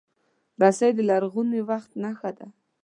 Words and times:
رسۍ 0.61 0.91
د 0.95 0.99
لرغوني 1.09 1.61
وخت 1.69 1.91
نښه 2.03 2.31
ده. 2.37 2.47